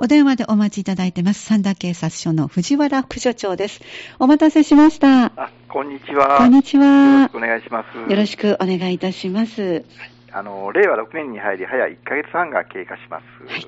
[0.00, 1.44] お電話でお待ちいただいてます。
[1.44, 3.80] 三田警察署の藤原副署長です。
[4.20, 5.32] お待たせしました。
[5.34, 6.38] あ、こんにちは。
[6.38, 7.36] こんにちよろはしく。
[7.36, 7.98] お願いします。
[7.98, 9.84] よろしくお願いいたします。
[10.30, 13.24] あの、令和6年に入り、早1ヶ月半が経過します。
[13.44, 13.66] です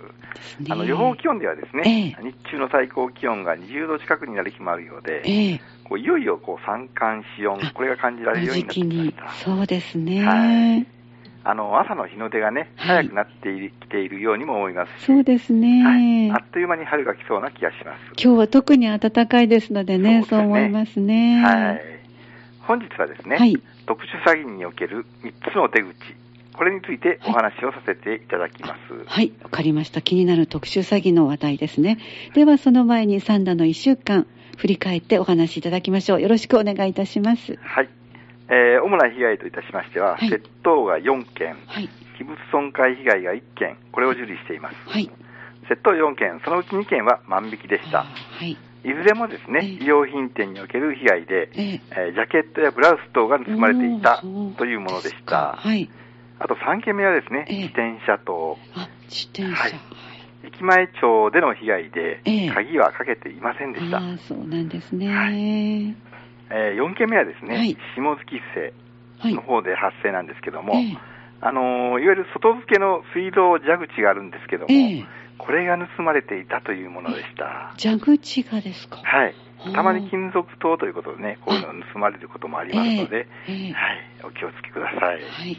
[0.60, 9.30] ねあの、予報気温ではですね、え日中の最高気温が20度近くになる日もあるようで、ええこういよいよこう三寒四温あ、これが感じられるようになってきました。
[9.44, 10.24] そうですね。
[10.24, 10.99] はい
[11.44, 15.82] あの、朝の日の出がね、はい早くなっていきているようにも思いますし、そうですね。
[15.82, 18.22] はい、あっという間に春が来そうな気がします。
[18.22, 21.42] 今日は特に暖かいですのでね、そうね思いますね。
[21.42, 21.82] はい。
[22.60, 25.94] 本日はですね、はい特殊詐欺における3つの手口、
[26.56, 29.04] これについてお話をさせていただきます。
[29.04, 30.00] はい、わかりました。
[30.00, 31.98] 気になる特殊詐欺の話題ですね。
[32.34, 34.28] では、その前にサンダの1週間、
[34.58, 36.20] 振り返ってお話しいただきましょう。
[36.20, 37.58] よろしくお願いいたします。
[37.62, 37.88] はい。
[38.50, 44.76] えー主な被害といたしましては、はい窃盗が4件、はい、器物損壊被害が1件、これを受理しています。
[44.88, 45.10] はい。
[45.68, 48.04] 窃盗4件、そのうち2件は万引きでした。
[48.04, 48.50] はい。
[48.50, 54.22] いずれもですね、ええ衣料品店における被害で、えええージャケットやブラウス等が盗まれていた
[54.56, 55.54] というものでした。
[55.56, 55.88] はい。
[56.38, 59.54] あと3件目はですね、ええ自転車と、あ、自転車。
[59.54, 59.72] はい
[60.42, 64.00] 駅前町での被害でええ、鍵はかけていませんでした。
[64.26, 65.94] そうなんですね。
[66.50, 66.76] ははい。
[66.76, 68.72] え4件目はですね、はい下月瀬
[69.18, 69.42] はいの。
[69.42, 70.98] 方で発生なんですけども、ええ
[71.42, 75.04] あのーいわゆる外付けの水道蛇口があるんですけども、ええ
[75.38, 77.72] これが盗まれていたというものでした。
[77.78, 78.98] 蛇口がですか？
[79.02, 79.34] はい。
[79.74, 84.98] たまに金属刀ということでね、こういうのが盗まれることもありますので、ええええはい、お気をつけください。
[85.00, 85.56] はい。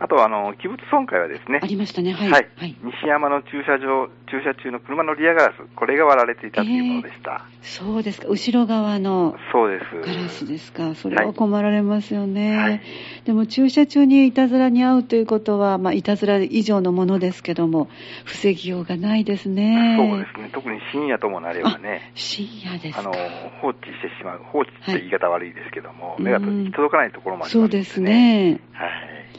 [0.00, 2.12] あと、あの、器物損壊はですねあ、りましたね。
[2.12, 2.30] はい。
[2.30, 2.76] はい、はい。
[2.82, 7.44] 西山の駐車場、駐車中の車のリアガラス、これが割られていたというものでした。
[7.62, 8.28] そうですか。
[8.28, 9.84] 後ろ側のそうです。
[10.00, 10.94] ガラスですか。
[10.94, 12.56] それは困られますよね。
[12.56, 12.80] はい
[13.24, 17.90] でも駐車中にいたずらに遭うということは、まあ、いたずら以上のものですけども、
[18.24, 19.96] 防ぎようがないですね。
[19.98, 20.50] そうですね。
[20.50, 23.00] 特に深夜ともなればね、深夜ですか。
[23.00, 23.12] あの、
[23.60, 24.40] 放置してしまう。
[24.44, 28.00] 放置って言い方悪いですけども、はい目が届かないところもありますのそうです。
[28.00, 28.60] ね。
[28.72, 29.37] はい。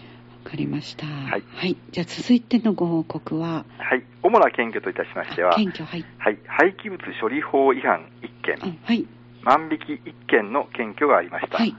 [0.50, 1.06] わかりました。
[1.06, 4.04] はいじゃあ続いてのご報告は、はい。
[4.24, 6.06] 主な検挙といたしましては、検挙、はい。
[6.18, 6.40] はい。
[6.48, 9.06] 廃棄物処理法違反1件、あはい。
[9.44, 11.60] 万引き1件の検挙がありました。
[11.60, 11.76] はい。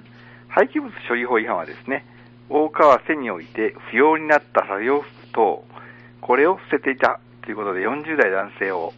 [0.46, 2.06] 廃棄物処理法違反はですね、
[2.48, 5.64] 大川瀬において不要になった作業服等、
[6.20, 8.94] これを捨てていたということで40代男性を、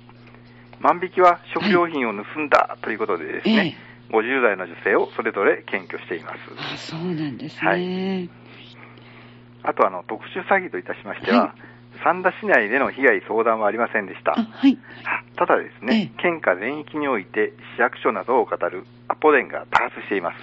[0.81, 3.78] 万引きは食料品を盗んだということでですね、
[4.11, 6.38] 50代の女性をそれぞれ検挙しています。
[6.59, 7.71] あ、そうなんですね。
[7.71, 8.42] はい
[9.62, 11.73] あとあの、特殊詐欺といたしましては、はい
[12.05, 14.34] 三田市内での被害相談はありませんでしたあ、。
[14.34, 14.77] はい。
[15.37, 20.37] ただですね、え県下全域において市役所などを語るアポ電が多発しています。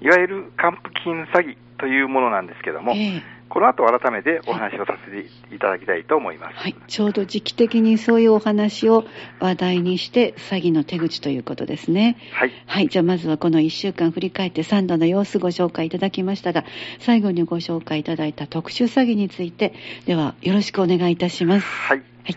[0.00, 6.56] いわゆる還付金詐欺というものなんですけども、ええこの後改めてお話をさせていただきたいと思います。
[6.56, 6.76] はい。
[6.88, 9.04] ちょうど時期的にそういうお話を
[9.40, 12.16] 話題にして、詐欺の手口ということですね。
[12.32, 12.52] はい。
[12.66, 12.88] はい。
[12.88, 16.64] じゃあまずはこの1週間振り返って3度の様子ご紹介いただきましたが、
[16.98, 19.74] 最後にご紹介いただいた特殊詐欺について、
[20.06, 21.66] ではよろしくお願いいたします。
[21.66, 21.98] はい。
[21.98, 22.36] はい。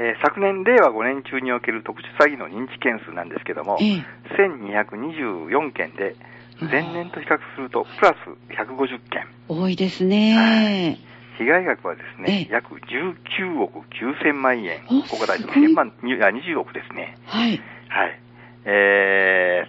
[0.00, 4.04] えー昨年、令和5年中における特殊詐欺の認知件数なんですけども、ええ
[4.36, 6.16] 1224件で、
[6.60, 9.26] 前年と比較するとプラス150件。
[9.48, 10.98] 多いですね。
[11.38, 14.80] 被害額はですね、ええ約19億9000万円。
[14.88, 17.16] おここ大すごい1000万、にあ20億ですね。
[17.26, 17.60] はい。
[17.88, 18.20] はい。
[18.64, 19.64] え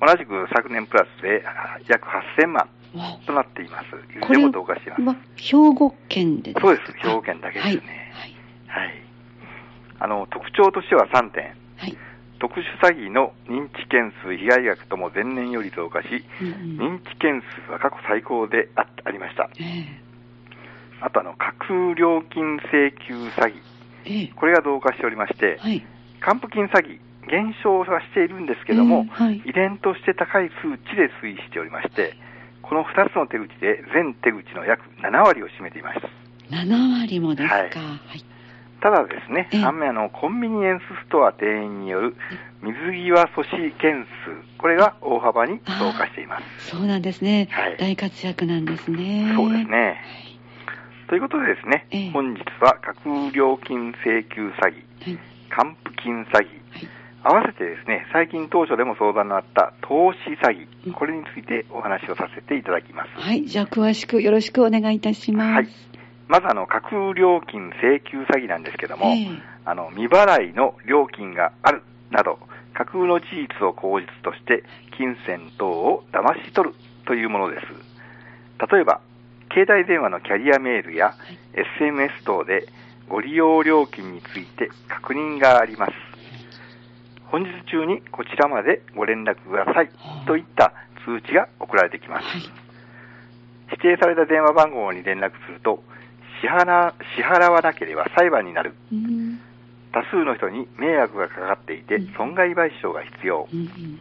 [0.00, 2.06] ー、同じく昨年プラスであ約
[2.38, 3.86] 8000万わとなっています。
[4.18, 5.16] いずれも同化しています。
[5.16, 6.60] は兵庫県でですか？
[6.62, 6.92] そうです。
[6.98, 8.12] 兵庫県だけですね。
[8.14, 8.34] はい。
[8.66, 8.94] はい。
[10.00, 11.44] あの、特徴としては3点。
[11.76, 11.96] はい。
[12.38, 19.48] 特殊詐欺の認知件数、被害額とも前年より増加し、うんうん認知件数は過去最高であありました。
[19.60, 19.86] え
[21.00, 23.54] あと、あの、架空料金請求詐欺。
[24.04, 25.84] えええこれが増加しておりまして、はい。
[26.20, 32.14] 還付金詐欺、減少はしているんですけども、ええはい依然として高い数値で推移しておりまして、
[32.62, 36.08] この2つの手口で全手口の約7割を占めていました。
[36.50, 37.54] 7割もですか。
[37.54, 37.70] はは
[38.14, 38.35] いい。
[38.86, 42.14] ただですね、あの、コンビニエンスストア店員による
[42.62, 46.70] 水際阻止件数、これが大幅に増加しています。
[46.70, 47.48] そうなんですね。
[47.50, 49.32] はい大活躍なんですね。
[49.34, 50.00] そうですね。
[51.08, 55.18] ということでですね、ええ本日は架空料金請求詐欺、はい。
[55.50, 56.48] 還付金詐欺、はい。
[57.24, 60.56] 合わせてですね、最近当初でも相談のあった投資詐
[60.86, 63.08] うん欺、これについてお話をさせていただきます。
[63.20, 63.46] はい。
[63.46, 65.52] じゃあ、詳しくよろしくお願いいたします。
[65.54, 65.68] はい。
[66.28, 69.28] まずあの、架空料金請求詐欺なんですけども、ええ
[69.64, 72.38] あの、未払いの料金があるなど、
[72.74, 74.64] 架空の事実を口実として、
[74.96, 76.74] 金銭等を騙し取る
[77.04, 77.66] というものです。
[78.72, 79.00] 例えば、
[79.52, 81.14] 携帯電話のキャリアメールや
[81.80, 82.68] SMS 等で、
[83.08, 85.92] ご利用料金について確認があります。
[87.26, 89.90] 本日中にこちらまでご連絡ください
[90.26, 90.72] といった
[91.04, 92.26] 通知が送られてきます。
[92.26, 92.42] はい。
[93.70, 95.82] 指定された電話番号に連絡すると
[96.46, 98.74] 支払支払わなければ裁判になる。
[98.92, 99.40] うん。
[99.92, 103.48] 多数の人に迷惑がかかっていてうん損害賠償が必要。
[103.52, 104.00] うんうん。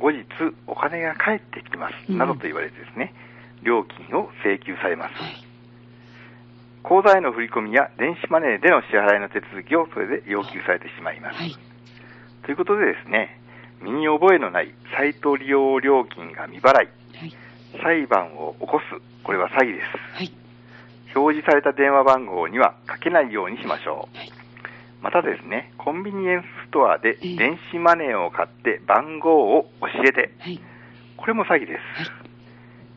[0.00, 0.24] 後日
[0.66, 3.14] お金が返ってきます、うんなどと言われてですね、
[3.62, 5.14] 料金を請求されます。
[5.14, 5.44] はい。
[6.82, 11.36] 口座への振り込みや電子マネーでの支払いの手続きをそれで要求されてしまいます。
[11.36, 11.54] はい。
[12.44, 13.38] ということでですね、
[13.82, 16.88] 身に覚えのないサイト利用料金が未払い、はい。
[17.82, 20.49] 裁判を起こす、これは詐欺です。
[21.14, 21.22] はい。
[21.22, 24.16] 表示された電話番号にはかけないようにしましょう。
[24.16, 24.32] はい
[25.02, 30.60] またですね、コンビニエンスストアでええ電子マネーを買って番号を教えて、はい。
[31.16, 32.10] これも詐欺です。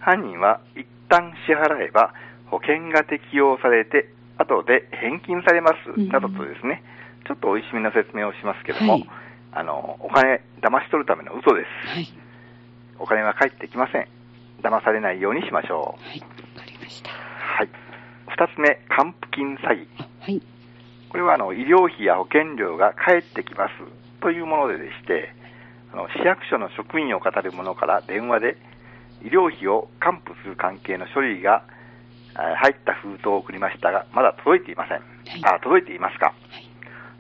[0.04, 0.18] はい。
[0.18, 2.14] 犯人は一旦支払えば
[2.48, 6.84] 保険が適用されて、後で返金されますうんなどとですね、
[7.26, 9.10] ちょっとおいしめな説明をしますけども、はい
[9.54, 11.96] あの、お金騙し取るための嘘です。
[11.96, 12.08] はい。
[13.00, 14.08] お金は返ってきません。
[14.62, 16.04] 騙されないようにしましょう。
[16.04, 16.20] はい。
[16.20, 16.26] わ
[16.62, 17.23] かりました。
[18.38, 18.50] はい。
[18.50, 19.88] 二つ目、還付金詐欺。
[20.00, 20.42] あはい。
[21.10, 23.74] これはあの医療費や保険料が返ってきます
[24.22, 25.34] というものででして、
[25.94, 28.58] あの市役所の職員を語る者から電話で、
[29.24, 31.64] 医療費を還付する関係の書類が
[32.36, 34.98] あ入った封筒を送りましたが、まだ届いていません。
[34.98, 36.68] いあ届いていますか、はい。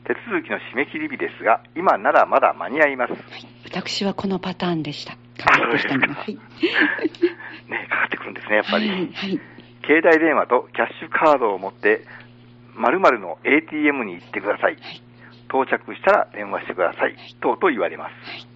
[0.06, 3.13] 手続きの締め切り日ですが、今ならまだ間に合います。
[3.13, 3.21] はい。
[3.63, 5.13] 私はこのパターンでした。
[5.13, 6.36] あかかってきたはい。
[7.69, 8.89] ね、かかってくるんですね、やっぱり。
[8.89, 9.39] はい。
[9.83, 10.01] はい。
[10.01, 12.06] 携帯電話とキャッシュカードを持って、
[12.75, 14.75] 〇〇の ATM に行ってください。
[14.75, 15.03] はい。
[15.50, 17.15] 到着したら電話してください。
[17.41, 18.47] 等々言われます。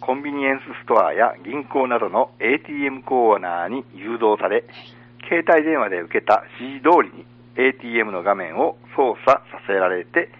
[0.00, 4.64] コンビニエンスストアや銀行などの ATM コーナーに誘導され、
[5.28, 7.26] 携帯電話で受けた指示通りに
[7.56, 10.30] ATM の画面を操作させられて、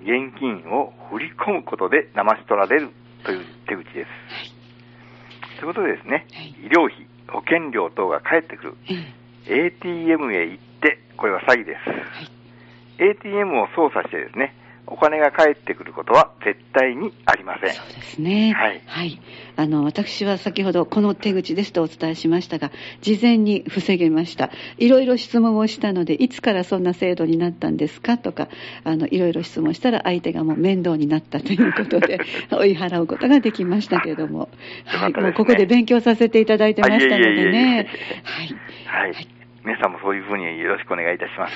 [0.00, 2.90] 現金を振り込むことで騙し取られる
[3.24, 5.60] という手口です。
[5.60, 8.76] ということでですね、はい医療費、保険料等が返ってくる。
[9.48, 11.90] ええ ATM へ行って、これは詐欺です。
[11.90, 12.30] はい。
[12.98, 14.54] ATM を操作してですね、
[14.86, 17.72] お金が返ってくることは絶対にありません。
[17.72, 18.52] そうですね。
[18.52, 19.20] はい
[19.54, 22.72] あの、私は先ほどこの手口ですとお伝えしましたが、
[23.02, 24.50] 事前に防げました。
[24.78, 28.48] いろいろ質問をしたので、いつからそんな制度になったんですかとか、
[28.82, 32.18] あの、いろいろ質問したら相手がもう面倒になったということで、
[32.50, 34.48] 追い払うことができましたけれども、
[34.86, 37.88] はい、もうここで勉強させていただいてましたのでね。
[38.24, 38.56] はい。
[38.92, 39.28] はい。
[39.64, 41.54] 皆さんもそういうふうによろしくお願いいたします。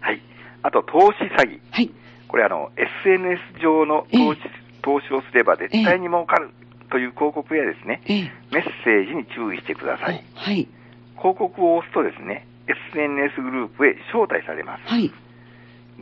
[0.00, 0.20] はい。
[0.62, 1.60] あと、投資詐欺。
[1.70, 1.90] はい。
[2.26, 4.50] これあの、SNS 上の投資,、え
[4.82, 6.50] 投資をすれば絶対に儲かる
[6.90, 8.32] という広告やですね、ええ。
[8.50, 10.24] メッセージに注意してください。
[10.34, 10.68] はい。
[11.16, 14.88] 広告を押すとですね、SNS グループへ招待されます。
[14.88, 15.12] はい。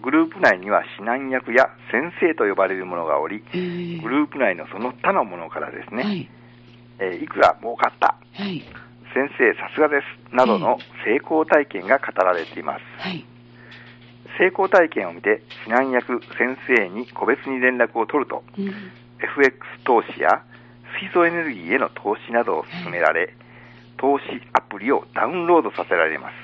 [0.01, 6.31] グループ内には指南役や先生と呼ばれる者がおり、えーグループ内のその他の者からですね、はい。
[7.01, 8.63] えーいくら儲かった、はい。
[9.15, 12.83] 先生さすがです、などの成功体験が語られています。
[12.99, 13.25] はい。
[14.39, 18.69] 成功体験を見て、指南役、先生に個別に連絡を取ると、うん。
[19.21, 20.43] FX 投資や
[21.01, 23.35] 水素エネルギーへの投資などを勧められ、
[23.97, 26.35] 投資アプリをダウンロードさせられます。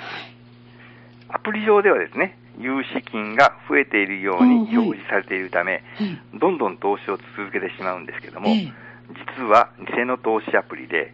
[1.28, 6.38] アプリ上ではですね、融資金が増えているように表示されているため、はい。
[6.38, 8.85] どんどん投資を続けてしまうんですけども、ええ
[9.37, 11.12] 実は偽の投資アプリで、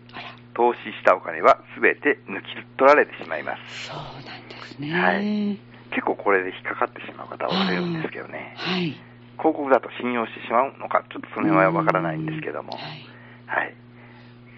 [0.61, 3.89] 投資したお金は全て抜き取られてしまいます。
[3.89, 3.97] そう
[4.29, 4.93] なんですね。
[4.93, 5.57] はい
[5.91, 8.55] 結構これで引っかかってしまう方は多いんですけどね。
[8.55, 8.95] はい。
[9.41, 12.75] 広告だと信用してしまうのか、ちょっとその辺はわからないんですけども。
[12.75, 13.03] はい。
[13.47, 13.75] はい。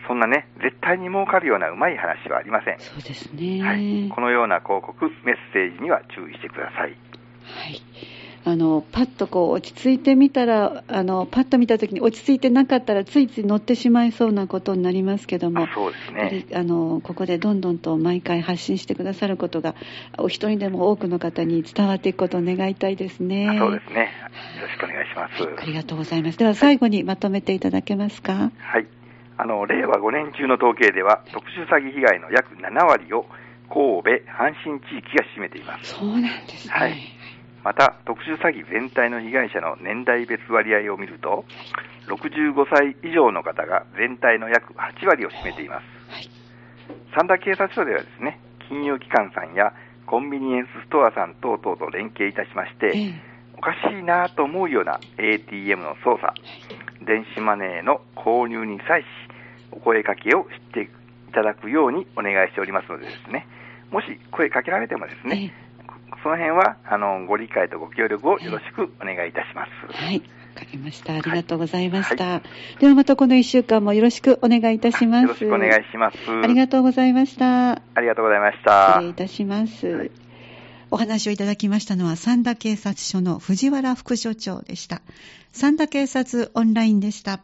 [0.06, 2.80] そんなね、絶対に儲かるようなうまい話はありません。
[2.80, 3.62] そうですね。
[3.62, 4.10] はい。
[4.10, 6.92] このような広告、メッセージには注意してください。
[7.48, 7.80] はい。
[8.44, 16.46] あの、パッとこう落ち着いてみたら、あの、パッと見たときに落ち着いてなかったらついつい乗ってしまいそうなことになりますけどもあ、そうですね。
[16.58, 19.76] あの、ここでどんどんと毎回発信してくださることが、
[20.18, 23.48] お一人でも多くの方に伝わっていくことを願いたいですね。
[23.48, 24.10] あそうですね。
[24.56, 25.62] よろしくお願いします。
[25.62, 26.38] ありがとうございます。
[26.38, 28.50] では最後にまとめていただけますか？
[28.58, 28.86] はい。
[29.38, 33.26] あの、令和5年中の統計では、特殊詐欺被害の約7割を
[33.68, 35.94] 神戸、阪神地域が占めています。
[35.94, 36.74] そうなんですね。
[36.74, 37.21] はい
[37.64, 41.44] また、特殊詐欺全体の被害者の年代別割合を見ると、
[42.08, 45.84] 65歳以上の方が全体の約8割を占めています。
[46.12, 46.30] はい。
[47.14, 49.72] 三田警察署ではですね、金融機関さんや
[50.06, 56.34] コンビニエンスストアさん等々と連携いたしまして、ええおかしいなと思うような ATM の操作、
[57.06, 59.06] 電子マネーの購入に際し、
[59.70, 60.88] お声かけをしてい
[61.32, 63.46] ただくようにお願いしておりますのでですね、
[63.92, 65.52] もし声かけられてもですね、
[66.22, 69.70] その辺は、あの、ご理解とご協力をよろしくお願いいたします。
[69.92, 70.18] はい。
[70.18, 71.14] わかりました。
[71.14, 72.24] ありがとうございました。
[72.24, 72.42] はい
[72.78, 75.22] ではまたこの1週間もよろしくお願いいたします。
[75.22, 76.16] よろしくお願いします。
[76.30, 77.72] ありがとうございました。
[77.72, 78.94] ありがとうございました。
[78.94, 80.10] 失礼いたします。
[80.90, 85.00] お話をいただきましたのは、三田警察署の藤原副署長でした。
[85.52, 87.40] 三田警察オンラインでした。